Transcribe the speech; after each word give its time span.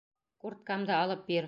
Курткамды 0.45 0.97
алып 1.03 1.27
бир. 1.31 1.39